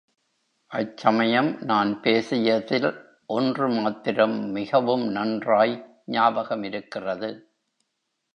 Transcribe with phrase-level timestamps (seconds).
[0.71, 2.87] அச்சமயம் நான் பேசியதில்
[3.27, 5.75] ஒன்று மாத்திரம் மிகவும் நன்றாய்
[6.11, 7.31] ஞாபகமிருக்கிறது.